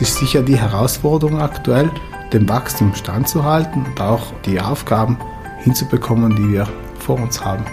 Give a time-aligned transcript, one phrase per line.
[0.00, 1.90] Ist sicher die Herausforderung aktuell,
[2.32, 5.18] dem Wachstum standzuhalten und auch die Aufgaben
[5.58, 6.68] hinzubekommen, die wir
[7.00, 7.64] vor uns haben.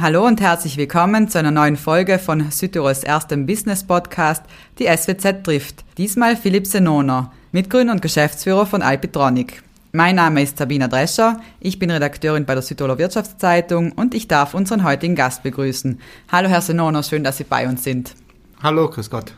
[0.00, 4.42] Hallo und herzlich willkommen zu einer neuen Folge von Südtirols erstem Business Podcast,
[4.78, 5.84] die SWZ trifft.
[5.98, 9.62] Diesmal Philipp Senoner, Mitgründer und Geschäftsführer von Alpitronic.
[9.92, 14.52] Mein Name ist Sabina Drescher, ich bin Redakteurin bei der Südtiroler Wirtschaftszeitung und ich darf
[14.52, 16.00] unseren heutigen Gast begrüßen.
[16.30, 18.14] Hallo Herr Senoner, schön, dass Sie bei uns sind.
[18.62, 19.32] Hallo, grüß Gott.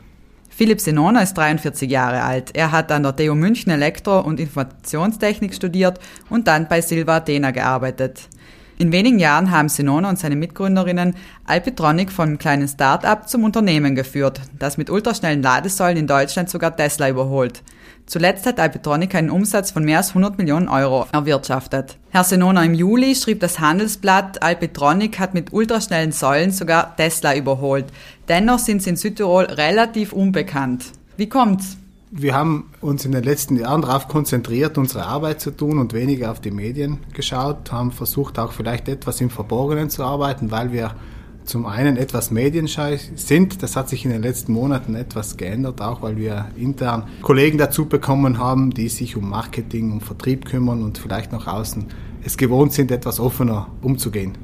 [0.49, 2.55] Philipp Senoner ist 43 Jahre alt.
[2.55, 5.99] Er hat an der TU München Elektro- und Informationstechnik studiert
[6.29, 8.27] und dann bei Silva Athena gearbeitet.
[8.77, 13.93] In wenigen Jahren haben Senona und seine Mitgründerinnen Alpitronic von einem kleinen Start-up zum Unternehmen
[13.93, 17.61] geführt, das mit ultraschnellen Ladesäulen in Deutschland sogar Tesla überholt.
[18.09, 21.95] Zuletzt hat Alpitronic einen Umsatz von mehr als 100 Millionen Euro erwirtschaftet.
[22.09, 27.85] Herr Senona, im Juli schrieb das Handelsblatt, Alpitronic hat mit ultraschnellen Säulen sogar Tesla überholt.
[28.27, 30.85] Dennoch sind sie in Südtirol relativ unbekannt.
[31.17, 31.77] Wie kommt's?
[32.09, 36.31] Wir haben uns in den letzten Jahren darauf konzentriert, unsere Arbeit zu tun und weniger
[36.31, 40.95] auf die Medien geschaut, haben versucht auch vielleicht etwas im Verborgenen zu arbeiten, weil wir
[41.49, 43.63] zum einen etwas medienscheu sind.
[43.63, 47.85] Das hat sich in den letzten Monaten etwas geändert, auch weil wir intern Kollegen dazu
[47.85, 51.87] bekommen haben, die sich um Marketing und Vertrieb kümmern und vielleicht nach außen
[52.23, 54.37] es gewohnt sind, etwas offener umzugehen.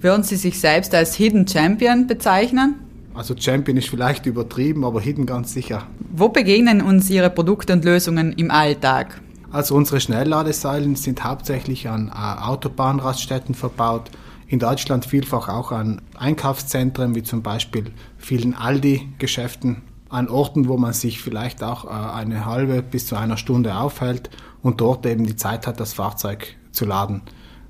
[0.00, 2.76] Würden Sie sich selbst als Hidden Champion bezeichnen?
[3.14, 5.86] Also Champion ist vielleicht übertrieben, aber Hidden ganz sicher.
[6.12, 9.20] Wo begegnen uns Ihre Produkte und Lösungen im Alltag?
[9.50, 14.10] Also unsere Schnellladesäulen sind hauptsächlich an äh, Autobahnraststätten verbaut,
[14.48, 20.94] in Deutschland vielfach auch an Einkaufszentren wie zum Beispiel vielen Aldi-Geschäften, an Orten, wo man
[20.94, 24.30] sich vielleicht auch äh, eine halbe bis zu einer Stunde aufhält
[24.62, 27.22] und dort eben die Zeit hat, das Fahrzeug zu laden.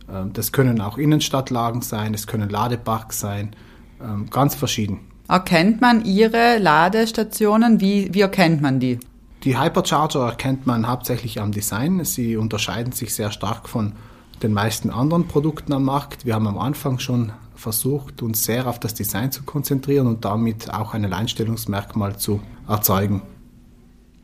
[0.08, 3.56] Ähm, das können auch Innenstadtlagen sein, es können Ladeparks sein,
[4.00, 5.00] ähm, ganz verschieden.
[5.28, 7.80] Erkennt man Ihre Ladestationen?
[7.80, 9.00] Wie, wie erkennt man die?
[9.42, 12.04] Die Hypercharger erkennt man hauptsächlich am Design.
[12.04, 13.94] Sie unterscheiden sich sehr stark von
[14.42, 16.24] den meisten anderen Produkten am Markt.
[16.24, 20.72] Wir haben am Anfang schon versucht, uns sehr auf das Design zu konzentrieren und damit
[20.72, 23.22] auch ein Alleinstellungsmerkmal zu erzeugen.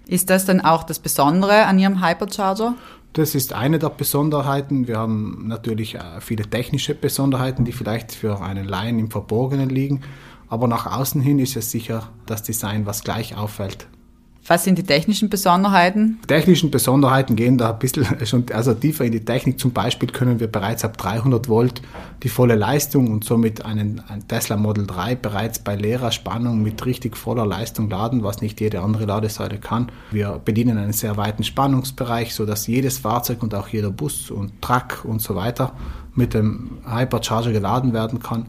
[0.07, 2.75] Ist das dann auch das Besondere an Ihrem Hypercharger?
[3.15, 4.89] Das ist eine der Besonderheiten.
[4.89, 10.03] Wir haben natürlich äh, viele technische Besonderheiten, die vielleicht für einen Laien im Verborgenen liegen.
[10.49, 13.87] Aber nach außen hin ist es sicher das Design, was gleich auffällt.
[14.47, 16.19] Was sind die technischen Besonderheiten?
[16.25, 19.59] Die technischen Besonderheiten gehen da ein bisschen schon also tiefer in die Technik.
[19.59, 21.81] Zum Beispiel können wir bereits ab 300 Volt
[22.23, 26.85] die volle Leistung und somit einen, einen Tesla Model 3 bereits bei leerer Spannung mit
[26.85, 29.91] richtig voller Leistung laden, was nicht jede andere Ladesäule kann.
[30.11, 35.05] Wir bedienen einen sehr weiten Spannungsbereich, sodass jedes Fahrzeug und auch jeder Bus und Truck
[35.05, 35.73] und so weiter
[36.15, 38.47] mit dem Hypercharger geladen werden kann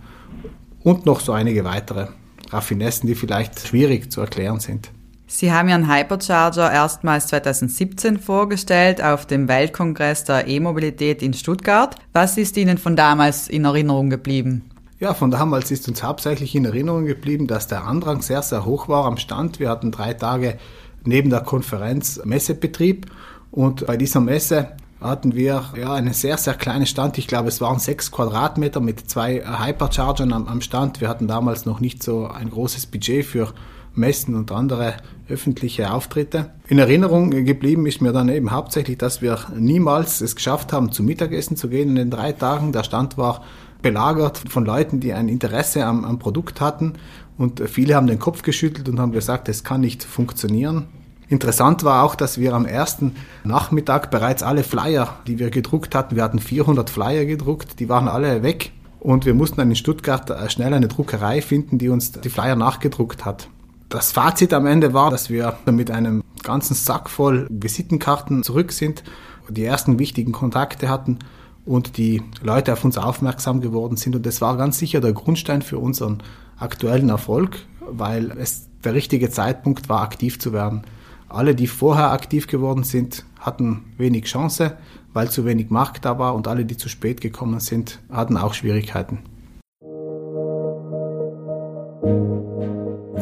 [0.83, 2.07] und noch so einige weitere
[2.49, 4.91] Raffinessen, die vielleicht schwierig zu erklären sind.
[5.27, 11.95] Sie haben Ihren Hypercharger erstmals 2017 vorgestellt auf dem Weltkongress der E-Mobilität in Stuttgart.
[12.13, 14.69] Was ist Ihnen von damals in Erinnerung geblieben?
[14.99, 18.87] Ja, von damals ist uns hauptsächlich in Erinnerung geblieben, dass der Andrang sehr, sehr hoch
[18.87, 19.59] war am Stand.
[19.59, 20.57] Wir hatten drei Tage
[21.03, 23.07] neben der Konferenz Messebetrieb
[23.51, 24.69] und bei dieser Messe
[25.01, 27.17] hatten wir ja einen sehr, sehr kleinen Stand.
[27.17, 31.01] Ich glaube, es waren sechs Quadratmeter mit zwei Hyperchargern am, am Stand.
[31.01, 33.53] Wir hatten damals noch nicht so ein großes Budget für
[33.95, 34.95] Messen und andere
[35.29, 36.51] öffentliche Auftritte.
[36.67, 41.05] In Erinnerung geblieben ist mir dann eben hauptsächlich, dass wir niemals es geschafft haben, zum
[41.05, 42.71] Mittagessen zu gehen in den drei Tagen.
[42.71, 43.43] Der Stand war
[43.81, 46.93] belagert von Leuten, die ein Interesse am, am Produkt hatten
[47.37, 50.87] und viele haben den Kopf geschüttelt und haben gesagt, es kann nicht funktionieren.
[51.27, 56.15] Interessant war auch, dass wir am ersten Nachmittag bereits alle Flyer, die wir gedruckt hatten,
[56.15, 60.29] wir hatten 400 Flyer gedruckt, die waren alle weg und wir mussten dann in Stuttgart
[60.29, 63.49] äh, schnell eine Druckerei finden, die uns die Flyer nachgedruckt hat.
[63.89, 69.03] Das Fazit am Ende war, dass wir mit einem ganzen Sack voll Visitenkarten zurück sind,
[69.49, 71.19] die ersten wichtigen Kontakte hatten
[71.65, 74.15] und die Leute auf uns aufmerksam geworden sind.
[74.15, 76.23] Und das war ganz sicher der Grundstein für unseren
[76.57, 80.83] aktuellen Erfolg, weil es der richtige Zeitpunkt war, aktiv zu werden.
[81.29, 84.77] Alle, die vorher aktiv geworden sind, hatten wenig Chance,
[85.13, 88.53] weil zu wenig Markt da war und alle, die zu spät gekommen sind, hatten auch
[88.53, 89.19] Schwierigkeiten.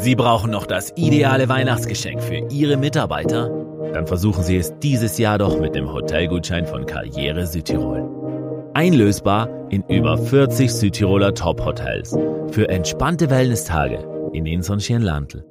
[0.04, 3.50] Sie brauchen noch das ideale Weihnachtsgeschenk für Ihre Mitarbeiter?
[3.94, 8.72] Dann versuchen Sie es dieses Jahr doch mit dem Hotelgutschein von Karriere Südtirol.
[8.74, 12.18] Einlösbar in über 40 Südtiroler Top-Hotels
[12.52, 15.46] für entspannte Wellnesstage in Inson Landl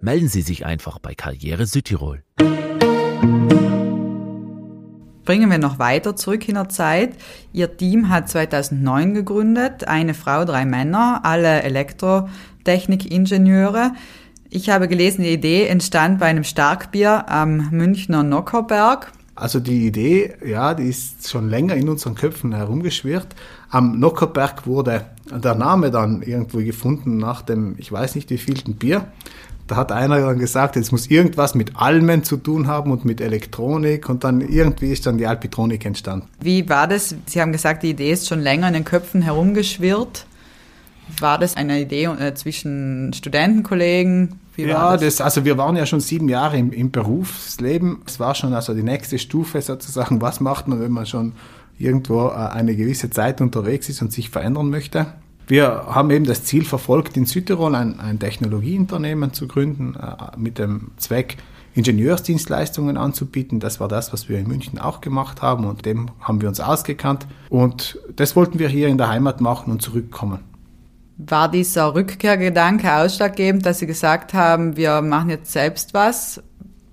[0.00, 2.22] melden Sie sich einfach bei Karriere Südtirol.
[5.24, 7.16] Bringen wir noch weiter zurück in der Zeit.
[7.52, 12.28] Ihr Team hat 2009 gegründet, eine Frau, drei Männer, alle Elektro
[12.66, 13.92] Medizintechnikingenieure.
[14.50, 19.12] Ich habe gelesen, die Idee entstand bei einem Starkbier am Münchner Nockerberg.
[19.34, 23.26] Also die Idee, ja, die ist schon länger in unseren Köpfen herumgeschwirrt.
[23.68, 28.76] Am Nockerberg wurde der Name dann irgendwo gefunden nach dem, ich weiß nicht wie vielten
[28.76, 29.06] Bier.
[29.66, 33.20] Da hat einer dann gesagt, es muss irgendwas mit Almen zu tun haben und mit
[33.20, 36.28] Elektronik und dann irgendwie ist dann die Alpitronik entstanden.
[36.40, 37.16] Wie war das?
[37.26, 40.24] Sie haben gesagt, die Idee ist schon länger in den Köpfen herumgeschwirrt.
[41.20, 44.40] War das eine Idee äh, zwischen Studentenkollegen?
[44.56, 45.16] Wie ja, das?
[45.16, 45.20] das?
[45.20, 47.98] also wir waren ja schon sieben Jahre im, im Berufsleben.
[48.06, 50.20] Es war schon also die nächste Stufe sozusagen.
[50.20, 51.32] Was macht man, wenn man schon
[51.78, 55.06] irgendwo äh, eine gewisse Zeit unterwegs ist und sich verändern möchte?
[55.48, 60.58] Wir haben eben das Ziel verfolgt, in Südtirol ein, ein Technologieunternehmen zu gründen, äh, mit
[60.58, 61.36] dem Zweck,
[61.74, 63.60] Ingenieursdienstleistungen anzubieten.
[63.60, 66.58] Das war das, was wir in München auch gemacht haben und dem haben wir uns
[66.58, 67.26] ausgekannt.
[67.50, 70.40] Und das wollten wir hier in der Heimat machen und zurückkommen.
[71.18, 76.42] War dieser Rückkehrgedanke ausschlaggebend, dass Sie gesagt haben, wir machen jetzt selbst was?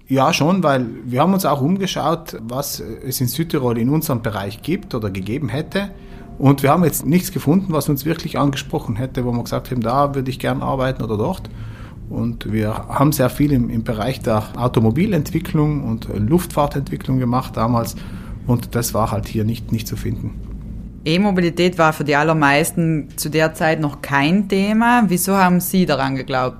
[0.07, 4.61] Ja, schon, weil wir haben uns auch umgeschaut, was es in Südtirol in unserem Bereich
[4.61, 5.89] gibt oder gegeben hätte.
[6.37, 9.81] Und wir haben jetzt nichts gefunden, was uns wirklich angesprochen hätte, wo wir gesagt haben,
[9.81, 11.49] da würde ich gern arbeiten oder dort.
[12.09, 17.95] Und wir haben sehr viel im, im Bereich der Automobilentwicklung und Luftfahrtentwicklung gemacht damals.
[18.45, 20.52] Und das war halt hier nicht, nicht zu finden.
[21.05, 25.03] E-Mobilität war für die allermeisten zu der Zeit noch kein Thema.
[25.07, 26.57] Wieso haben Sie daran geglaubt?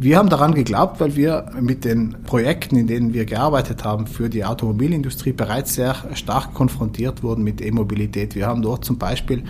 [0.00, 4.30] Wir haben daran geglaubt, weil wir mit den Projekten, in denen wir gearbeitet haben für
[4.30, 8.34] die Automobilindustrie, bereits sehr stark konfrontiert wurden mit E-Mobilität.
[8.34, 9.42] Wir haben dort zum Beispiel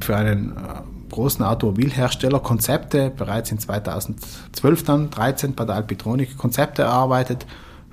[0.00, 6.82] für einen äh, großen Automobilhersteller Konzepte bereits in 2012 dann 13 bei der Alpitronik Konzepte
[6.82, 7.46] erarbeitet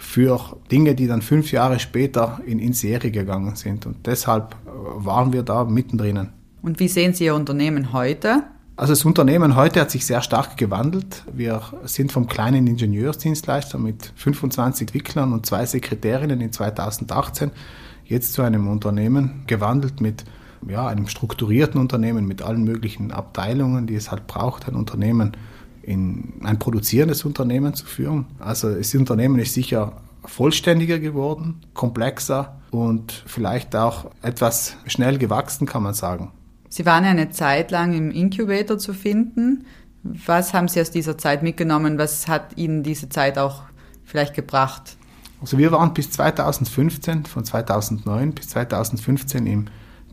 [0.04, 3.86] für Dinge, die dann fünf Jahre später in, in Serie gegangen sind.
[3.86, 4.70] Und deshalb äh,
[5.06, 6.30] waren wir da mittendrin.
[6.62, 8.44] Und wie sehen Sie Ihr Unternehmen heute?
[8.76, 11.24] Also das Unternehmen heute hat sich sehr stark gewandelt.
[11.32, 17.52] Wir sind vom kleinen Ingenieursdienstleister mit 25 Entwicklern und zwei Sekretärinnen in 2018
[18.06, 20.26] jetzt zu einem Unternehmen gewandelt mit
[20.68, 25.34] ja, einem strukturierten Unternehmen mit allen möglichen Abteilungen, die es halt braucht, ein Unternehmen
[25.84, 28.26] in ein produzierendes Unternehmen zu führen.
[28.40, 35.84] Also das Unternehmen ist sicher vollständiger geworden, komplexer und vielleicht auch etwas schnell gewachsen, kann
[35.84, 36.32] man sagen.
[36.70, 39.66] Sie waren ja eine Zeit lang im Incubator zu finden.
[40.02, 41.98] Was haben Sie aus dieser Zeit mitgenommen?
[41.98, 43.64] Was hat Ihnen diese Zeit auch
[44.04, 44.98] vielleicht gebracht?
[45.40, 49.66] Also wir waren bis 2015, von 2009 bis 2015 im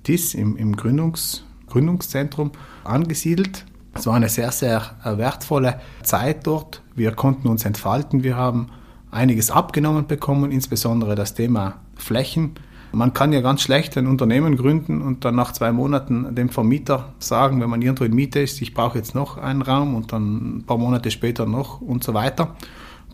[0.02, 2.50] TIS, im, im Gründungs, Gründungszentrum
[2.82, 3.64] angesiedelt
[3.94, 6.82] es war eine sehr, sehr äh, wertvolle Zeit dort.
[6.94, 8.22] Wir konnten uns entfalten.
[8.22, 8.68] Wir haben
[9.10, 12.54] einiges abgenommen bekommen, insbesondere das Thema Flächen.
[12.92, 17.12] Man kann ja ganz schlecht ein Unternehmen gründen und dann nach zwei Monaten dem Vermieter
[17.20, 20.58] sagen, wenn man irgendwo in Miete ist, ich brauche jetzt noch einen Raum und dann
[20.58, 22.56] ein paar Monate später noch und so weiter.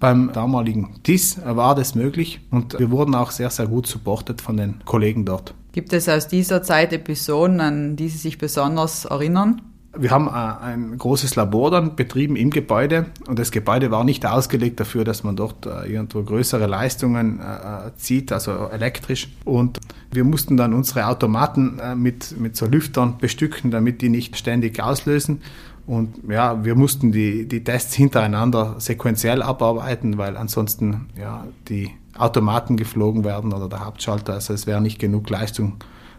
[0.00, 4.56] Beim damaligen TIS war das möglich und wir wurden auch sehr, sehr gut supportet von
[4.56, 5.54] den Kollegen dort.
[5.72, 9.62] Gibt es aus dieser Zeit Episoden, an die Sie sich besonders erinnern?
[9.98, 14.26] Wir haben äh, ein großes Labor dann betrieben im Gebäude und das Gebäude war nicht
[14.26, 19.28] ausgelegt dafür, dass man dort äh, irgendwo größere Leistungen äh, zieht, also elektrisch.
[19.44, 19.80] Und
[20.12, 25.42] wir mussten dann unsere Automaten mit, mit so Lüftern bestücken, damit die nicht ständig auslösen.
[25.86, 32.76] Und ja, wir mussten die, die Tests hintereinander sequenziell abarbeiten, weil ansonsten ja, die Automaten
[32.76, 34.34] geflogen werden oder der Hauptschalter.
[34.34, 35.74] Also es wäre nicht genug Leistung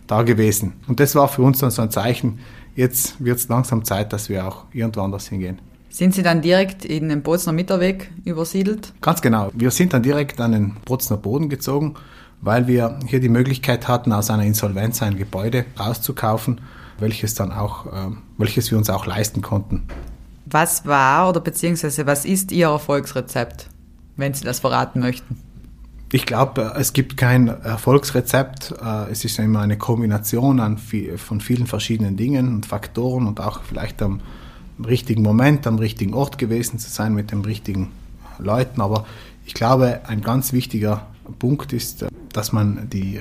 [0.07, 0.74] da gewesen.
[0.88, 2.39] Und das war für uns dann so ein Zeichen,
[2.77, 5.60] jetzt wird es langsam Zeit, dass wir auch irgendwo anders hingehen.
[5.89, 8.93] Sind Sie dann direkt in den Bozner Mitterweg übersiedelt?
[9.01, 9.51] Ganz genau.
[9.53, 11.96] Wir sind dann direkt an den Bozner Boden gezogen,
[12.39, 16.62] weil wir hier die Möglichkeit hatten, aus einer Insolvenz ein Gebäude rauszukaufen,
[17.00, 19.88] welches dann auch, äh, welches wir uns auch leisten konnten.
[20.46, 23.67] Was war oder beziehungsweise was ist Ihr Erfolgsrezept,
[24.17, 25.41] wenn Sie das verraten möchten?
[26.09, 28.73] Ich glaube, es gibt kein Erfolgsrezept.
[28.81, 30.77] Äh, es ist immer eine Kombination
[31.17, 34.21] von vielen verschiedenen Dingen und Faktoren und auch vielleicht am
[34.85, 37.91] richtigen Moment, am richtigen Ort gewesen zu sein mit den richtigen
[38.39, 38.79] Leuten.
[38.79, 39.05] Aber
[39.45, 41.07] ich glaube, ein ganz wichtiger
[41.39, 43.19] Punkt ist, dass man die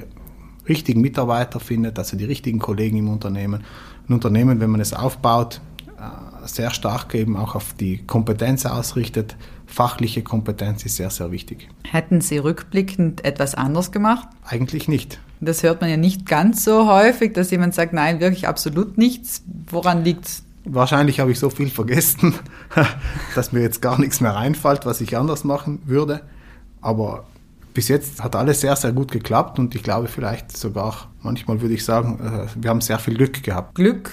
[0.68, 3.64] richtigen Mitarbeiter findet, also die richtigen Kollegen im Unternehmen.
[4.08, 5.60] Ein Unternehmen, wenn man es aufbaut,
[5.98, 9.36] äh, sehr stark eben auch auf die Kompetenz ausrichtet,
[9.66, 11.68] fachliche Kompetenz ist sehr, sehr wichtig.
[11.84, 14.28] Hätten Sie rückblickend etwas anders gemacht?
[14.44, 15.20] Eigentlich nicht.
[15.40, 19.42] Das hört man ja nicht ganz so häufig, dass jemand sagt, nein, wirklich absolut nichts.
[19.68, 20.42] Woran liegt es?
[20.64, 22.34] Wahrscheinlich habe ich so viel vergessen,
[23.34, 26.22] dass mir jetzt gar nichts mehr einfällt, was ich anders machen würde.
[26.80, 27.24] Aber
[27.74, 31.74] bis jetzt hat alles sehr, sehr gut geklappt und ich glaube vielleicht sogar, manchmal würde
[31.74, 33.74] ich sagen, äh, wir haben sehr viel Glück gehabt.
[33.74, 34.10] Glück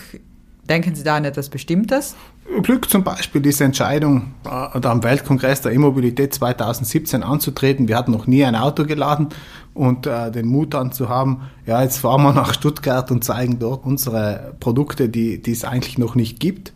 [0.70, 2.15] Denken Sie da an etwas Bestimmtes?
[2.62, 7.88] Glück zum Beispiel, diese Entscheidung, äh, am Weltkongress der E-Mobilität 2017 anzutreten.
[7.88, 9.29] Wir hatten noch nie ein Auto geladen
[9.74, 13.60] und äh, den Mut dann zu haben, ja, jetzt fahren wir nach Stuttgart und zeigen
[13.60, 16.74] dort unsere Produkte, die, die es eigentlich noch nicht gibt.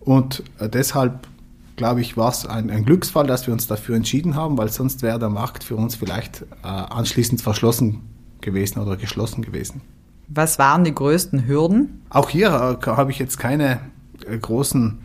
[0.00, 1.26] Und äh, deshalb,
[1.74, 5.02] glaube ich, war es ein, ein, Glücksfall, dass wir uns dafür entschieden haben, weil sonst
[5.02, 8.02] wäre der Markt für uns vielleicht äh, anschließend verschlossen
[8.40, 9.80] gewesen oder geschlossen gewesen.
[10.28, 12.02] Was waren die größten Hürden?
[12.10, 13.80] Auch hier äh, habe ich jetzt keine
[14.28, 14.98] äh, großen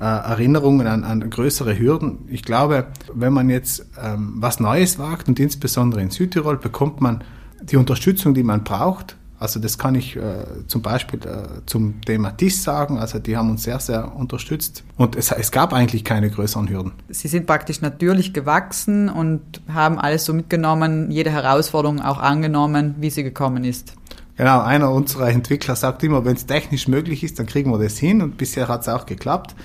[0.00, 2.20] äh, Erinnerungen an, an, größere Hürden.
[2.28, 7.24] Ich glaube, wenn man jetzt ähm, was Neues wagt und insbesondere in Südtirol bekommt man
[7.62, 9.16] die Unterstützung, die man braucht.
[9.40, 12.98] Also das kann ich äh, zum Beispiel äh, zum Thema TIS sagen.
[12.98, 14.82] Also die haben uns sehr, sehr unterstützt.
[14.96, 16.92] Und es, es gab eigentlich keine größeren Hürden.
[17.08, 19.40] Sie sind praktisch natürlich gewachsen und
[19.72, 23.94] haben alles so mitgenommen, jede Herausforderung auch angenommen, wie sie gekommen ist.
[24.38, 27.98] Genau, einer unserer Entwickler sagt immer, wenn es technisch möglich ist, dann kriegen wir das
[27.98, 29.56] hin und bisher hat es auch geklappt.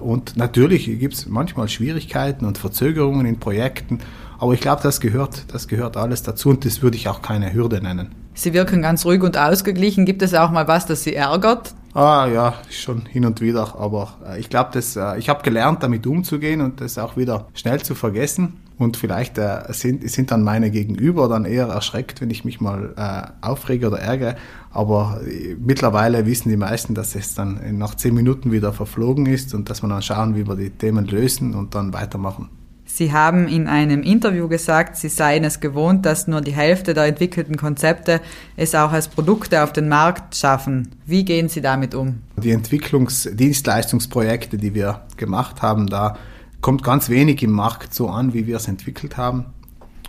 [0.00, 3.98] Und natürlich gibt es manchmal Schwierigkeiten und Verzögerungen in Projekten,
[4.38, 7.52] aber ich glaube, das gehört, das gehört alles dazu und das würde ich auch keine
[7.52, 8.14] Hürde nennen.
[8.32, 10.06] Sie wirken ganz ruhig und ausgeglichen.
[10.06, 11.74] Gibt es auch mal was, das Sie ärgert?
[11.92, 16.06] Ah ja, schon hin und wieder, aber äh, ich glaube, äh, ich habe gelernt, damit
[16.06, 18.61] umzugehen und das auch wieder schnell zu vergessen.
[18.78, 22.94] Und vielleicht äh, sind, sind dann meine Gegenüber dann eher erschreckt, wenn ich mich mal
[22.96, 24.36] äh, aufrege oder ärgere.
[24.70, 29.54] Aber äh, mittlerweile wissen die meisten, dass es dann nach zehn Minuten wieder verflogen ist
[29.54, 32.48] und dass man dann schauen, wie wir die Themen lösen und dann weitermachen.
[32.94, 37.06] Sie haben in einem Interview gesagt, Sie seien es gewohnt, dass nur die Hälfte der
[37.06, 38.20] entwickelten Konzepte
[38.54, 40.90] es auch als Produkte auf den Markt schaffen.
[41.06, 42.18] Wie gehen Sie damit um?
[42.36, 46.18] Die Entwicklungsdienstleistungsprojekte, die wir gemacht haben, da
[46.62, 49.46] kommt ganz wenig im Markt so an, wie wir es entwickelt haben.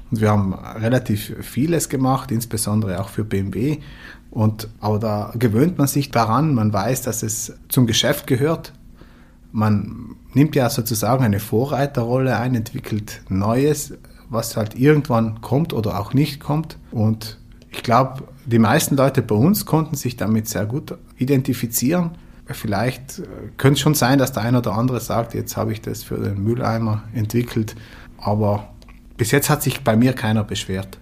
[0.10, 3.80] Und wir haben relativ vieles gemacht, insbesondere auch für BMW.
[4.30, 8.72] Und, aber da gewöhnt man sich daran, man weiß, dass es zum Geschäft gehört.
[9.52, 13.96] Man nimmt ja sozusagen eine Vorreiterrolle ein, entwickelt Neues,
[14.30, 16.78] was halt irgendwann kommt oder auch nicht kommt.
[16.92, 17.40] Und
[17.72, 22.12] ich glaube, die meisten Leute bei uns konnten sich damit sehr gut identifizieren
[22.48, 23.24] vielleicht äh,
[23.58, 26.18] könnte es schon sein, dass der eine oder andere sagt, jetzt habe ich das für
[26.18, 27.76] den Mülleimer entwickelt,
[28.18, 28.68] aber
[29.18, 30.98] bis jetzt hat sich bei mir keiner beschwert.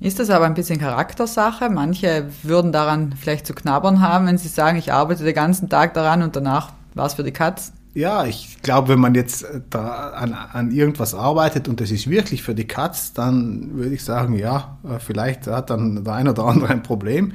[0.00, 1.70] Ist das aber ein bisschen Charaktersache?
[1.70, 5.94] Manche würden daran vielleicht zu knabbern haben, wenn sie sagen, ich arbeite den ganzen Tag
[5.94, 7.72] daran und danach war es für die Katz.
[7.94, 12.08] Ja, ich glaube, wenn man jetzt äh, da an, an irgendwas arbeitet und das ist
[12.08, 16.30] wirklich für die Katz, dann würde ich sagen, ja, äh, vielleicht hat dann der eine
[16.30, 17.34] oder andere ein Problem.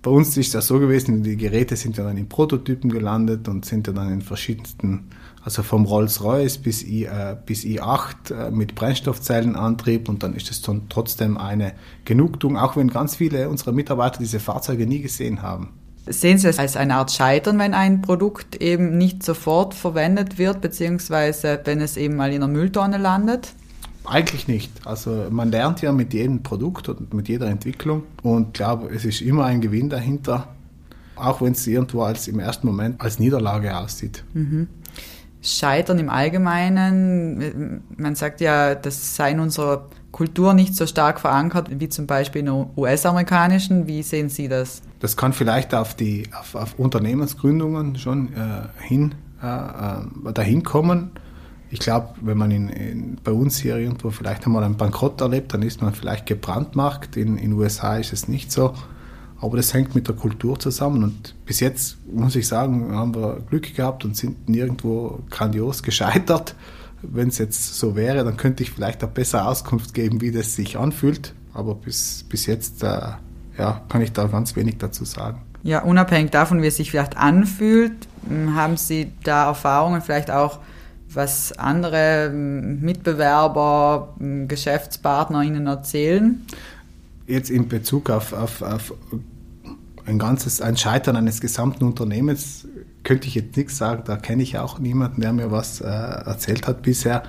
[0.00, 3.64] Bei uns ist das so gewesen, die Geräte sind ja dann in Prototypen gelandet und
[3.64, 5.10] sind ja dann in verschiedensten,
[5.42, 10.62] also vom Rolls-Royce bis, I, äh, bis i8 äh, mit Brennstoffzellenantrieb und dann ist es
[10.88, 11.72] trotzdem eine
[12.04, 15.70] Genugtuung, auch wenn ganz viele unserer Mitarbeiter diese Fahrzeuge nie gesehen haben.
[16.06, 20.60] Sehen Sie es als eine Art Scheitern, wenn ein Produkt eben nicht sofort verwendet wird,
[20.60, 23.52] beziehungsweise wenn es eben mal in der Mülltonne landet?
[24.08, 24.86] Eigentlich nicht.
[24.86, 29.20] Also man lernt ja mit jedem Produkt und mit jeder Entwicklung und glaube, es ist
[29.20, 30.48] immer ein Gewinn dahinter,
[31.14, 34.24] auch wenn es irgendwo als im ersten Moment als Niederlage aussieht.
[34.32, 34.68] Mhm.
[35.42, 41.68] Scheitern im Allgemeinen, man sagt ja, das sei in unserer Kultur nicht so stark verankert
[41.70, 43.86] wie zum Beispiel in der US-amerikanischen.
[43.86, 44.82] Wie sehen Sie das?
[45.00, 51.12] Das kann vielleicht auf die auf, auf Unternehmensgründungen schon äh, hin äh, äh dahin kommen
[51.70, 55.52] ich glaube, wenn man in, in, bei uns hier irgendwo vielleicht einmal einen Bankrott erlebt,
[55.52, 57.16] dann ist man vielleicht gebrandmarkt.
[57.16, 58.74] In den USA ist es nicht so.
[59.40, 61.04] Aber das hängt mit der Kultur zusammen.
[61.04, 66.54] Und bis jetzt, muss ich sagen, haben wir Glück gehabt und sind nirgendwo grandios gescheitert.
[67.02, 70.54] Wenn es jetzt so wäre, dann könnte ich vielleicht auch besser Auskunft geben, wie das
[70.54, 71.34] sich anfühlt.
[71.52, 73.00] Aber bis, bis jetzt äh,
[73.58, 75.42] ja, kann ich da ganz wenig dazu sagen.
[75.62, 78.08] Ja, unabhängig davon, wie es sich vielleicht anfühlt,
[78.54, 80.60] haben Sie da Erfahrungen vielleicht auch
[81.12, 84.14] was andere Mitbewerber,
[84.46, 86.44] Geschäftspartner Ihnen erzählen?
[87.26, 88.94] Jetzt in Bezug auf, auf, auf
[90.06, 92.66] ein ganzes, ein Scheitern eines gesamten Unternehmens
[93.04, 94.02] könnte ich jetzt nichts sagen.
[94.04, 97.22] Da kenne ich auch niemanden, der mir was äh, erzählt hat bisher.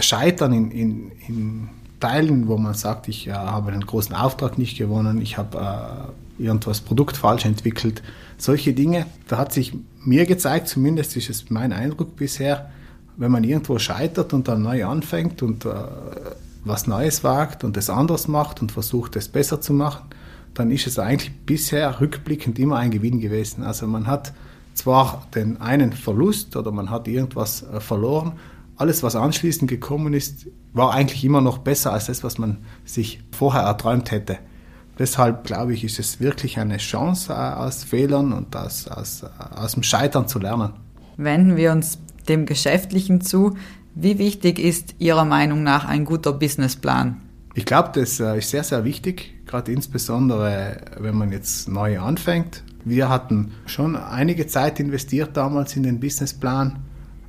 [0.00, 1.68] Scheitern in, in, in
[2.00, 6.42] Teilen, wo man sagt, ich äh, habe einen großen Auftrag nicht gewonnen, ich habe äh,
[6.42, 8.02] irgendwas Produkt falsch entwickelt,
[8.36, 9.72] solche Dinge, da hat sich
[10.04, 12.70] mir gezeigt, zumindest ist es mein Eindruck bisher,
[13.16, 15.70] wenn man irgendwo scheitert und dann neu anfängt und äh,
[16.64, 20.06] was Neues wagt und es anders macht und versucht, es besser zu machen,
[20.54, 23.62] dann ist es eigentlich bisher rückblickend immer ein Gewinn gewesen.
[23.62, 24.32] Also man hat
[24.74, 28.32] zwar den einen Verlust oder man hat irgendwas äh, verloren,
[28.76, 33.20] alles, was anschließend gekommen ist, war eigentlich immer noch besser als das, was man sich
[33.32, 34.38] vorher erträumt hätte.
[34.98, 39.72] Deshalb glaube ich, ist es wirklich eine Chance, äh, aus Fehlern und aus, aus, aus
[39.72, 40.72] dem Scheitern zu lernen.
[41.16, 43.56] Wenden wir uns dem Geschäftlichen zu.
[43.94, 47.20] Wie wichtig ist Ihrer Meinung nach ein guter Businessplan?
[47.54, 52.62] Ich glaube, das äh, ist sehr, sehr wichtig, gerade insbesondere, wenn man jetzt neu anfängt.
[52.84, 56.80] Wir hatten schon einige Zeit investiert damals in den Businessplan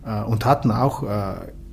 [0.06, 1.04] äh, und hatten auch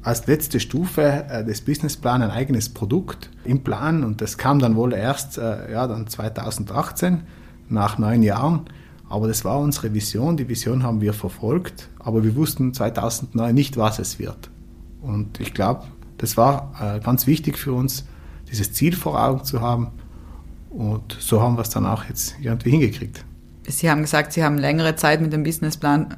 [0.02, 4.92] als letzte Stufe des Businessplans ein eigenes Produkt im Plan und das kam dann wohl
[4.92, 7.22] erst ja, dann 2018
[7.70, 8.66] nach neun Jahren.
[9.08, 13.76] Aber das war unsere Vision, die Vision haben wir verfolgt, aber wir wussten 2009 nicht,
[13.76, 14.50] was es wird.
[15.02, 15.84] Und ich glaube,
[16.18, 18.06] das war äh, ganz wichtig für uns,
[18.50, 19.88] dieses Ziel vor Augen zu haben.
[20.70, 23.24] Und so haben wir es dann auch jetzt irgendwie hingekriegt.
[23.66, 26.16] Sie haben gesagt, Sie haben längere Zeit mit dem Businessplan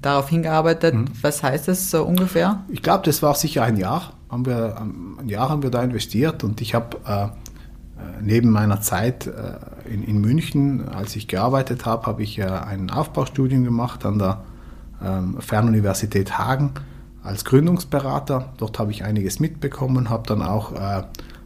[0.00, 0.94] darauf hingearbeitet.
[0.94, 1.06] Mhm.
[1.22, 2.64] Was heißt das so ungefähr?
[2.68, 4.12] Ich glaube, das war sicher ein Jahr.
[4.28, 7.28] Haben wir, ein Jahr haben wir da investiert und ich habe äh,
[8.20, 12.90] neben meiner Zeit äh, in, in, München, als ich gearbeitet habe, habe ich äh, ein
[12.90, 14.42] Aufbaustudium gemacht an der
[15.02, 16.72] ähm, Fernuniversität Hagen
[17.22, 18.52] als Gründungsberater.
[18.58, 21.04] Dort habe ich einiges mitbekommen, habe dann auch äh,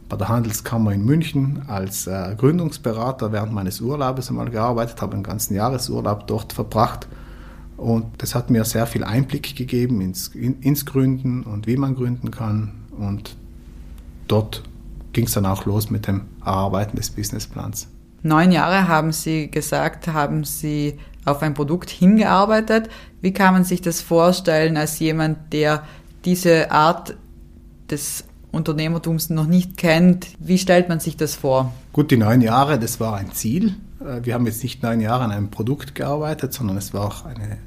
[0.09, 5.23] bei der Handelskammer in München als äh, Gründungsberater während meines Urlaubes einmal gearbeitet, habe einen
[5.23, 7.07] ganzen Jahresurlaub dort verbracht.
[7.77, 11.95] Und das hat mir sehr viel Einblick gegeben ins, in, ins Gründen und wie man
[11.95, 12.73] gründen kann.
[12.97, 13.35] Und
[14.27, 14.63] dort
[15.13, 17.87] ging es dann auch los mit dem Erarbeiten des Businessplans.
[18.23, 22.89] Neun Jahre haben Sie gesagt, haben Sie auf ein Produkt hingearbeitet.
[23.21, 25.83] Wie kann man sich das vorstellen als jemand, der
[26.25, 27.15] diese Art
[27.89, 30.27] des Unternehmertums noch nicht kennt?
[30.39, 31.73] Wie stellt man sich das vor?
[31.91, 33.75] Gut, die neun Jahre, das war ein Ziel.
[33.99, 37.25] Äh, wir haben jetzt nicht neun Jahre an einem Produkt gearbeitet, sondern es war auch
[37.25, 37.57] eine,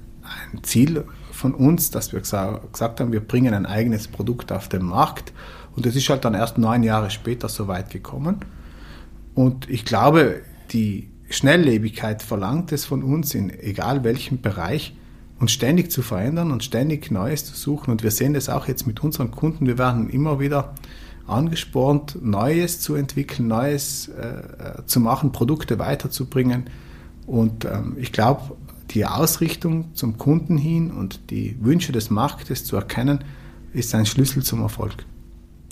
[0.52, 1.04] ein Ziel
[1.36, 5.32] von uns, dass wir gesagt haben, wir bringen ein eigenes Produkt auf den Markt
[5.76, 8.38] und es ist halt dann erst neun Jahre später so weit gekommen.
[9.34, 10.40] Und ich glaube,
[10.72, 14.96] die Schnelllebigkeit verlangt es von uns, in egal welchem Bereich,
[15.38, 17.90] uns ständig zu verändern und ständig Neues zu suchen.
[17.90, 19.66] Und wir sehen das auch jetzt mit unseren Kunden.
[19.66, 20.74] Wir werden immer wieder
[21.26, 26.70] angespornt, Neues zu entwickeln, Neues äh, zu machen, Produkte weiterzubringen.
[27.26, 28.56] Und ähm, ich glaube,
[28.90, 33.24] die Ausrichtung zum Kunden hin und die Wünsche des Marktes zu erkennen,
[33.72, 35.04] ist ein Schlüssel zum Erfolg.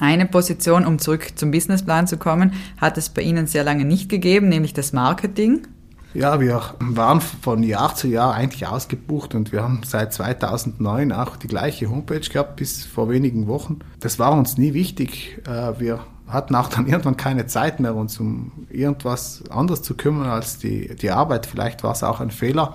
[0.00, 4.08] Eine Position, um zurück zum Businessplan zu kommen, hat es bei Ihnen sehr lange nicht
[4.08, 5.66] gegeben, nämlich das Marketing.
[6.14, 11.36] Ja, wir waren von Jahr zu Jahr eigentlich ausgebucht und wir haben seit 2009 auch
[11.36, 13.80] die gleiche Homepage gehabt bis vor wenigen Wochen.
[13.98, 15.40] Das war uns nie wichtig.
[15.46, 20.28] Äh, wir hatten auch dann irgendwann keine Zeit mehr, uns um irgendwas anderes zu kümmern
[20.28, 21.46] als die, die Arbeit.
[21.46, 22.74] Vielleicht war es auch ein Fehler,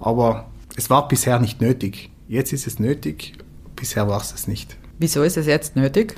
[0.00, 2.10] aber es war bisher nicht nötig.
[2.28, 3.38] Jetzt ist es nötig,
[3.76, 4.76] bisher war es es nicht.
[4.98, 6.14] Wieso ist es jetzt nötig?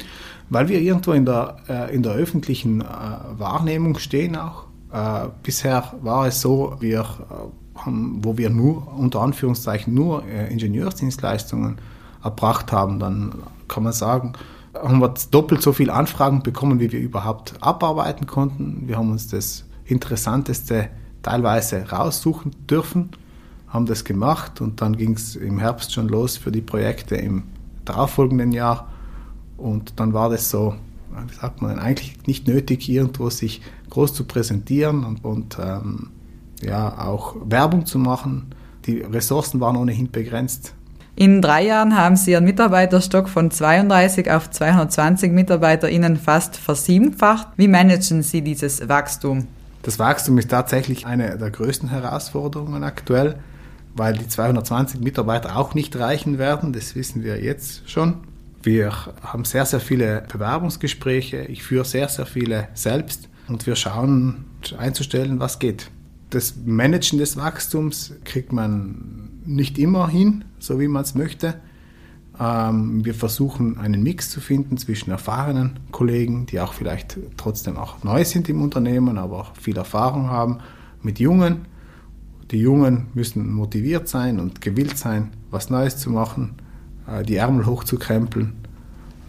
[0.51, 4.65] Weil wir irgendwo in der, äh, in der öffentlichen äh, Wahrnehmung stehen auch.
[4.93, 10.51] Äh, bisher war es so, wir äh, haben, wo wir nur, unter Anführungszeichen, nur äh,
[10.51, 11.79] Ingenieursdienstleistungen
[12.23, 13.35] erbracht haben, dann
[13.69, 14.33] kann man sagen,
[14.75, 18.85] haben wir doppelt so viele Anfragen bekommen, wie wir überhaupt abarbeiten konnten.
[18.87, 20.89] Wir haben uns das Interessanteste
[21.23, 23.11] teilweise raussuchen dürfen,
[23.71, 27.45] haben das gemacht und dann ging es im Herbst schon los für die Projekte im
[27.85, 28.89] darauffolgenden Jahr.
[29.57, 30.75] Und dann war das so,
[31.11, 36.11] wie sagt man, eigentlich nicht nötig, irgendwo sich groß zu präsentieren und, und ähm,
[36.63, 38.47] ja, auch Werbung zu machen.
[38.87, 40.75] Die Ressourcen waren ohnehin begrenzt.
[41.15, 47.49] In drei Jahren haben Sie Ihren Mitarbeiterstock von 32 auf 220 MitarbeiterInnen fast versiebenfacht.
[47.57, 49.49] Wie managen Sie dieses Wachstum?
[49.83, 53.37] Das Wachstum ist tatsächlich eine der größten Herausforderungen aktuell
[53.99, 56.73] weil die 220 Mitarbeiter auch nicht reichen werden.
[56.73, 58.19] Das wissen wir jetzt schon.
[58.63, 61.43] Wir haben sehr, sehr viele Bewerbungsgespräche.
[61.43, 64.45] Ich führe sehr, sehr viele selbst und wir schauen
[64.77, 65.91] einzustellen, was geht.
[66.31, 71.55] Das Managen des Wachstums kriegt man nicht immer hin, so wie man es möchte.
[72.39, 78.05] Ähm, wir versuchen einen Mix zu finden zwischen erfahrenen Kollegen, die auch vielleicht trotzdem auch
[78.05, 80.59] neu sind im Unternehmen, aber auch viel Erfahrung haben,
[81.03, 81.67] mit jungen
[82.51, 86.55] die Jungen müssen motiviert sein und gewillt sein, was Neues zu machen,
[87.07, 88.55] äh, die Ärmel hochzukrempeln.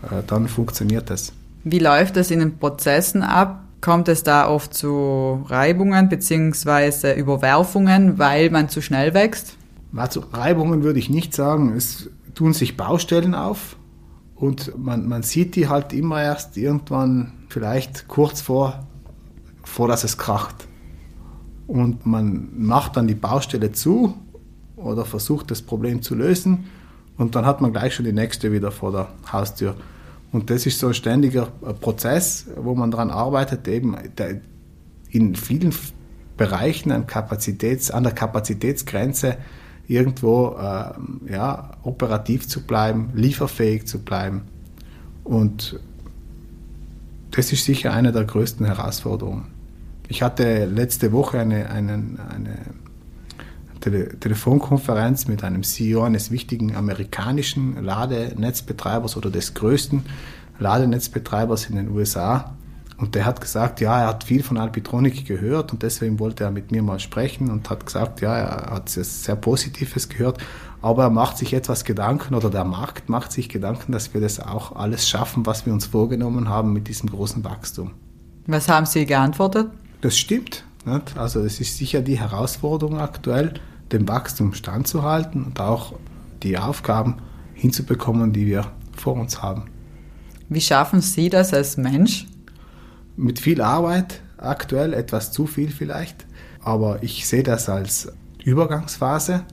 [0.03, 1.33] Äh, dann funktioniert das.
[1.63, 3.63] Wie läuft das in den Prozessen ab?
[3.81, 7.17] Kommt es da oft zu Reibungen bzw.
[7.17, 9.55] Überwerfungen, weil man zu schnell wächst?
[9.95, 11.73] Also Reibungen würde ich nicht sagen.
[11.75, 13.77] Es tun sich Baustellen auf
[14.35, 18.85] und man, man sieht die halt immer erst irgendwann vielleicht kurz vor,
[19.63, 20.68] vor dass es kracht
[21.69, 24.15] und man macht dann die Baustelle zu
[24.75, 26.65] oder versucht das Problem zu lösen
[27.15, 29.75] und dann hat man gleich schon die nächste wieder vor der Haustür.
[30.31, 33.95] Und das ist so ein ständiger äh, Prozess, wo man daran arbeitet, eben
[35.11, 35.73] in vielen
[36.37, 39.37] Bereichen an, Kapazitäts, an der Kapazitätsgrenze
[39.87, 44.41] irgendwo äh, ja, operativ zu bleiben, lieferfähig zu bleiben.
[45.23, 45.79] Und
[47.29, 49.58] das ist sicher eine der größten Herausforderungen.
[50.09, 52.57] Ich hatte letzte Woche eine, einen, eine
[53.79, 60.03] Tele Telefonkonferenz mit einem CEO eines wichtigen amerikanischen Ladenetzbetreibers oder des größten
[60.57, 62.55] Ladenetzbetreibers in den USA.
[62.97, 66.51] Und der hat gesagt, ja, er hat viel von Alpitronik gehört und deswegen wollte er
[66.51, 70.39] mit mir mal sprechen und hat gesagt, ja, er hat sehr Positives gehört,
[70.81, 74.39] aber er macht sich etwas Gedanken oder der Markt macht sich Gedanken, dass wir das
[74.39, 77.91] auch alles schaffen, was wir uns vorgenommen haben mit diesem großen Wachstum.
[78.47, 79.69] Was haben Sie geantwortet?
[80.01, 80.63] Das stimmt.
[80.85, 81.17] Nicht?
[81.17, 83.53] Also es ist sicher die Herausforderung aktuell,
[83.91, 85.93] dem Wachstum standzuhalten und auch
[86.43, 87.15] die Aufgaben
[87.53, 89.65] hinzubekommen, die wir vor uns haben.
[90.47, 92.27] Wie schaffen Sie das als Mensch?
[93.17, 96.25] Mit viel Arbeit, aktuell etwas zu viel vielleicht,
[96.63, 98.11] aber ich sehe das als
[98.43, 99.43] Übergangsphase,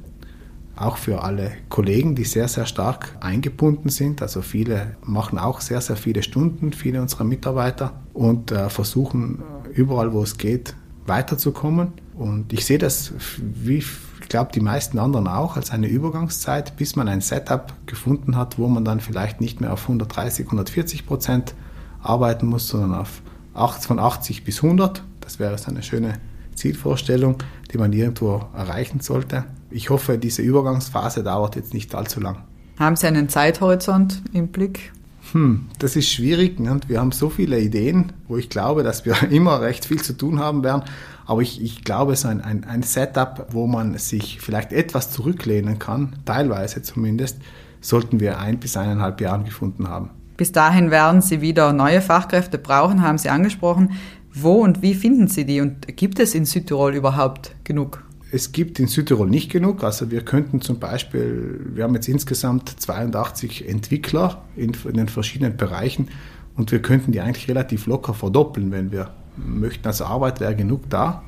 [0.76, 4.22] auch für alle Kollegen, die sehr, sehr stark eingebunden sind.
[4.22, 9.42] Also viele machen auch sehr, sehr viele Stunden, viele unserer Mitarbeiter und äh, versuchen
[9.76, 10.74] überall, wo es geht,
[11.06, 11.92] weiterzukommen.
[12.14, 13.86] Und ich sehe das, wie ich
[14.28, 18.66] glaube, die meisten anderen auch, als eine Übergangszeit, bis man ein Setup gefunden hat, wo
[18.66, 21.54] man dann vielleicht nicht mehr auf 130, 140 Prozent
[22.02, 23.22] arbeiten muss, sondern auf
[23.54, 25.02] 8, von 80 bis 100.
[25.20, 26.14] Das wäre eine schöne
[26.54, 27.36] Zielvorstellung,
[27.72, 29.44] die man irgendwo erreichen sollte.
[29.70, 32.44] Ich hoffe, diese Übergangsphase dauert jetzt nicht allzu lang.
[32.78, 34.92] Haben Sie einen Zeithorizont im Blick?
[35.36, 36.58] Hm, das ist schwierig.
[36.60, 36.80] Ne?
[36.88, 40.38] Wir haben so viele Ideen, wo ich glaube, dass wir immer recht viel zu tun
[40.38, 40.82] haben werden.
[41.26, 45.78] Aber ich, ich glaube, so ein, ein, ein Setup, wo man sich vielleicht etwas zurücklehnen
[45.78, 47.38] kann, teilweise zumindest,
[47.82, 50.08] sollten wir ein bis eineinhalb Jahren gefunden haben.
[50.38, 53.90] Bis dahin werden Sie wieder neue Fachkräfte brauchen, haben Sie angesprochen.
[54.32, 58.05] Wo und wie finden Sie die und gibt es in Südtirol überhaupt genug?
[58.32, 59.84] Es gibt in Südtirol nicht genug.
[59.84, 65.56] Also wir könnten zum Beispiel, wir haben jetzt insgesamt 82 Entwickler in, in den verschiedenen
[65.56, 66.08] Bereichen
[66.56, 69.86] und wir könnten die eigentlich relativ locker verdoppeln, wenn wir möchten.
[69.86, 71.22] Also Arbeit wäre genug da.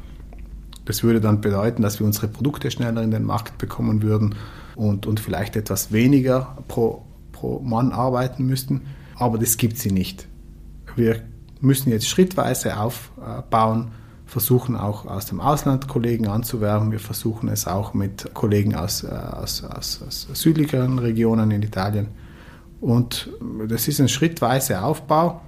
[0.86, 4.34] Das würde dann bedeuten, dass wir unsere Produkte schneller in den Markt bekommen würden
[4.74, 8.82] und, und vielleicht etwas weniger pro, pro Mann arbeiten müssten.
[9.16, 10.26] Aber das gibt sie nicht.
[10.96, 11.22] Wir
[11.60, 13.90] müssen jetzt schrittweise aufbauen,
[14.28, 16.92] versuchen auch aus dem Ausland Kollegen anzuwerben.
[16.92, 22.08] Wir versuchen es auch mit Kollegen aus, äh, aus, aus, aus südlicheren Regionen in Italien.
[22.80, 23.30] Und
[23.66, 25.40] das ist ein schrittweiser Aufbau.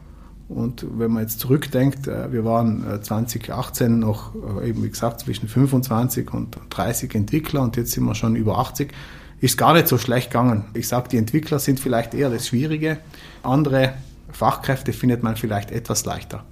[0.49, 5.47] Und wenn man jetzt zurückdenkt, äh, wir waren 2018 äh, noch, eben wie gesagt, zwischen
[5.47, 8.93] 25 und 30 Entwickler und jetzt sind wir schon über 80.
[9.41, 10.65] Ist gar nicht so schlecht gegangen.
[10.73, 12.99] Ich sage, die Entwickler sind vielleicht eher das Schwierige.
[13.43, 13.93] Andere
[14.33, 16.45] Fachkräfte findet man vielleicht etwas leichter.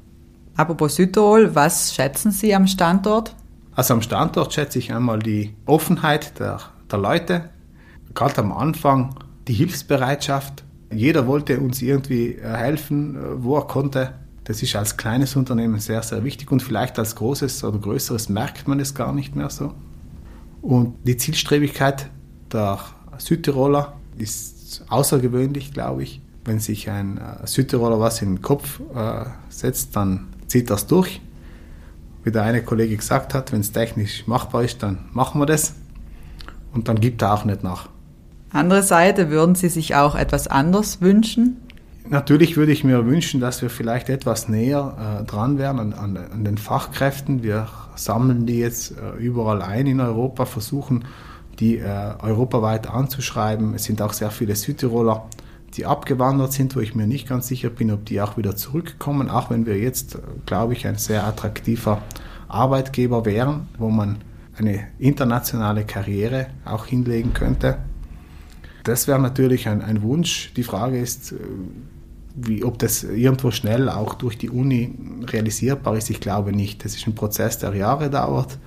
[0.58, 3.32] Apropos Südtirol, was schätzen Sie am Standort?
[3.76, 6.58] Also am Standort schätze ich einmal die Offenheit der,
[6.90, 7.50] der Leute,
[8.12, 9.14] gerade am Anfang
[9.46, 14.14] die Hilfsbereitschaft, jeder wollte uns irgendwie äh, helfen, äh, wo er konnte.
[14.42, 18.66] Das ist als kleines Unternehmen sehr, sehr wichtig und vielleicht als großes oder größeres merkt
[18.66, 19.74] man es gar nicht mehr so.
[20.60, 22.10] Und die Zielstrebigkeit
[22.52, 22.80] der
[23.18, 26.20] Südtiroler ist außergewöhnlich, glaube ich.
[26.44, 31.20] Wenn sich ein äh, Südtiroler was in den Kopf äh, setzt, dann zieht das durch.
[32.24, 35.74] Wie der eine Kollege gesagt hat, wenn es technisch machbar ist, dann machen wir das.
[36.74, 37.88] Und dann gibt er auch nicht nach.
[38.50, 41.58] Andere Seite, würden Sie sich auch etwas anders wünschen?
[42.08, 46.16] Natürlich würde ich mir wünschen, dass wir vielleicht etwas näher äh, dran wären an, an,
[46.16, 47.42] an, den Fachkräften.
[47.42, 51.04] Wir sammeln die jetzt äh, überall ein in Europa, versuchen
[51.60, 53.74] die äh, europaweit anzuschreiben.
[53.74, 55.26] Es sind auch sehr viele Südtiroler,
[55.74, 59.30] die abgewandert sind, wo ich mir nicht ganz sicher bin, ob die auch wieder zurückkommen,
[59.30, 62.02] auch wenn wir jetzt, glaube ich, ein sehr attraktiver
[62.48, 64.18] Arbeitgeber wären, wo man
[64.56, 67.78] eine internationale Karriere auch hinlegen könnte
[68.88, 70.52] das wäre natürlich ein, ein, Wunsch.
[70.56, 71.36] Die Frage ist, äh,
[72.34, 74.94] wie, ob das irgendwo schnell auch durch die Uni
[75.26, 76.08] realisierbar ist.
[76.08, 76.84] Ich glaube nicht.
[76.84, 78.58] Das ist ein Prozess, der Jahre dauert,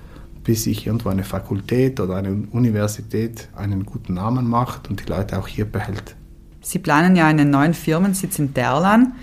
[0.44, 5.38] bis sich irgendwo eine Fakultät oder eine Universität einen guten Namen macht und die Leute
[5.38, 6.14] auch hier behält.
[6.62, 9.14] Sie planen ja einen neuen Firmensitz in Derlan.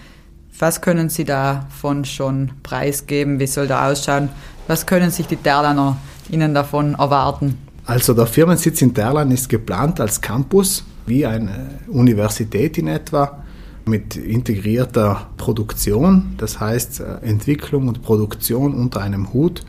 [0.60, 3.40] Was können Sie davon schon preisgeben?
[3.40, 4.28] Wie soll der ausschauen?
[4.68, 5.98] Was können sich die Derlaner
[6.30, 7.58] Ihnen davon erwarten?
[7.86, 13.42] Also der Firmensitz in Derlan ist geplant als Campus, wie eine Universität in etwa,
[13.86, 19.64] mit integrierter Produktion, das heißt äh, Entwicklung und Produktion unter einem Hut.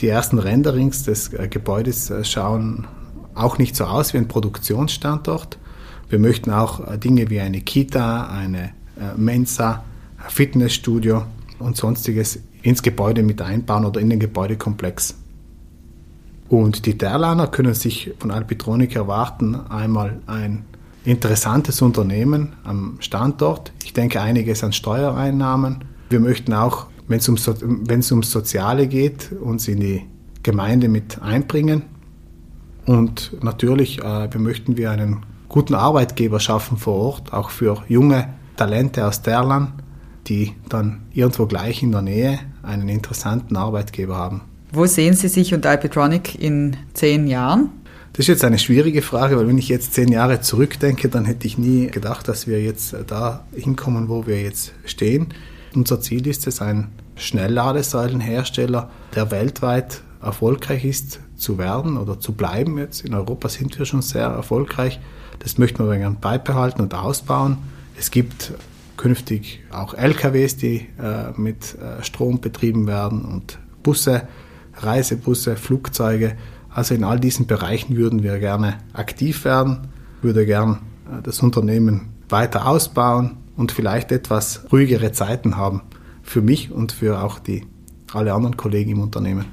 [0.00, 2.86] Die ersten Renderings des äh, Gebäudes äh, schauen
[3.34, 5.56] auch nicht so aus wie ein Produktionsstandort.
[6.08, 8.70] Wir möchten auch Dinge wie eine Kita, eine
[9.16, 9.84] Mensa,
[10.28, 11.24] Fitnessstudio
[11.58, 15.16] und sonstiges ins Gebäude mit einbauen oder in den Gebäudekomplex.
[16.48, 20.64] Und die Terlaner können sich von Alpitronic erwarten, einmal ein
[21.04, 23.72] interessantes Unternehmen am Standort.
[23.84, 25.84] Ich denke einiges an Steuereinnahmen.
[26.08, 27.36] Wir möchten auch, wenn es, um,
[27.88, 30.02] es ums Soziale geht, uns in die
[30.42, 31.82] Gemeinde mit einbringen.
[32.86, 38.28] Und natürlich, äh, wir möchten wir einen guten Arbeitgeber schaffen vor Ort, auch für junge
[38.56, 39.72] Talente aus Terlan,
[40.26, 44.42] die dann irgendwo gleich in der Nähe einen interessanten Arbeitgeber haben.
[44.70, 47.70] Wo sehen Sie sich und Alpitronic in zehn Jahren?
[48.12, 51.46] Das ist jetzt eine schwierige Frage, weil wenn ich jetzt zehn Jahre zurückdenke, dann hätte
[51.46, 55.28] ich nie gedacht, dass wir jetzt da hinkommen, wo wir jetzt stehen.
[55.74, 62.76] Unser Ziel ist es, ein Schnellladesäulenhersteller, der weltweit erfolgreich ist, zu werden oder zu bleiben.
[62.76, 65.00] Jetzt in Europa sind wir schon sehr erfolgreich.
[65.40, 67.58] Das möchten wir gerne beibehalten und ausbauen.
[67.98, 68.52] Es gibt
[68.96, 74.26] künftig auch LKWs, die äh, mit äh, Strom betrieben werden und Busse,
[74.74, 76.36] Reisebusse, Flugzeuge.
[76.70, 79.88] Also in all diesen Bereichen würden wir gerne aktiv werden,
[80.22, 85.82] würde gern äh, das Unternehmen weiter ausbauen und vielleicht etwas ruhigere Zeiten haben
[86.22, 87.64] für mich und für auch die
[88.12, 89.46] alle anderen Kollegen im Unternehmen.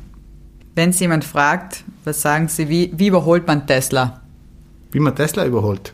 [0.75, 4.22] Wenn Sie jemand fragt, was sagen Sie, wie, wie überholt man Tesla?
[4.93, 5.93] Wie man Tesla überholt?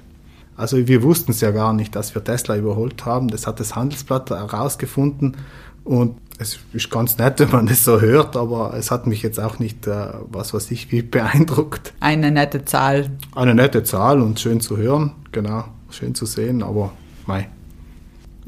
[0.55, 3.29] Also wir wussten es ja gar nicht, dass wir Tesla überholt haben.
[3.29, 5.37] Das hat das Handelsblatt herausgefunden
[5.85, 9.39] und es ist ganz nett, wenn man das so hört, aber es hat mich jetzt
[9.39, 11.93] auch nicht, äh, was weiß ich, wie beeindruckt.
[11.99, 13.09] Eine nette Zahl.
[13.35, 16.91] Eine nette Zahl und schön zu hören, genau, schön zu sehen, aber
[17.25, 17.49] mei.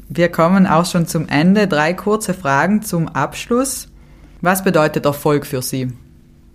[0.08, 1.66] Wir kommen auch schon zum Ende.
[1.66, 3.88] Drei kurze Fragen zum Abschluss.
[4.42, 5.88] Was bedeutet Erfolg für Sie?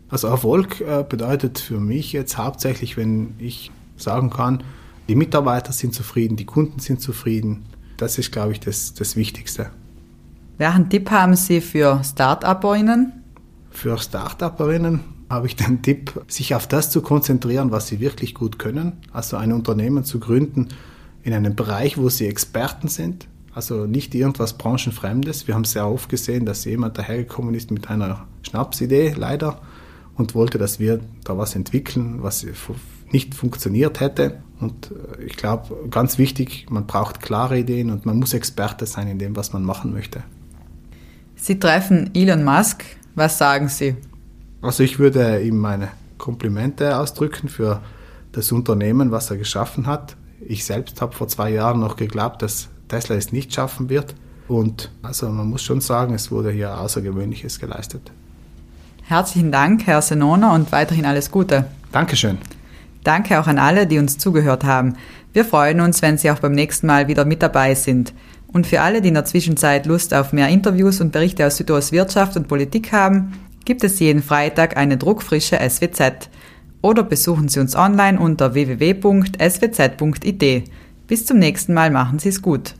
[0.10, 4.64] Also Erfolg äh, bedeutet für mich jetzt hauptsächlich, wenn ich sagen kann,
[5.08, 7.66] die Mitarbeiter sind zufrieden, die Kunden sind zufrieden.
[7.98, 9.72] Das ist, glaube ich, das, das Wichtigste.
[10.58, 13.14] Welchen Tipp haben Sie für Start-Uperinnen?
[13.70, 18.60] Für Start-Uperinnen habe ich den Tipp, sich auf das zu konzentrieren, was sie wirklich gut
[18.60, 18.94] können.
[19.12, 20.70] Also ein Unternehmen zu gründen
[21.24, 23.28] in einem Bereich, wo sie Experten sind.
[23.54, 25.48] Also nicht irgendwas Branchenfremdes.
[25.48, 29.60] Wir haben sehr oft gesehen, dass jemand dahergekommen ist mit einer Schnapsidee, leider,
[30.16, 32.46] und wollte, dass wir da was entwickeln, was
[33.12, 34.40] nicht funktioniert hätte.
[34.60, 39.08] Und äh, ich glaube, ganz wichtig, man braucht klare Ideen und man muss Experte sein
[39.08, 40.24] in dem, was man machen möchte.
[41.36, 42.84] Sie treffen Elon Musk.
[43.16, 43.96] Was sagen Sie?
[44.62, 47.82] Also ich würde ihm meine Komplimente ausdrücken für
[48.32, 50.16] das Unternehmen, was er geschaffen hat.
[50.46, 54.16] Ich selbst habe vor zwei Jahren noch geglaubt, dass Tesla es nicht schaffen wird.
[54.48, 58.12] Und also man muss schon sagen, es wurde hier Außergewöhnliches geleistet.
[59.04, 61.66] Herzlichen Dank, Herr Senona, und weiterhin alles Gute.
[61.92, 62.38] Dankeschön.
[63.08, 64.98] Danke auch an alle, die uns zugehört haben.
[65.32, 68.14] Wir freuen uns, wenn Sie auch beim nächsten Mal wieder mit dabei sind.
[68.52, 71.94] Und für alle, die in der Zwischenzeit Lust auf mehr Interviews und Berichte aus Südost
[71.94, 73.32] Wirtschaft und Politik haben,
[73.64, 76.30] gibt es jeden Freitag eine druckfrische SWZ.
[76.82, 79.94] Oder besuchen Sie uns online unter www.swz.it.
[81.08, 82.76] Bis zum nächsten Mal, machen Sie es gut.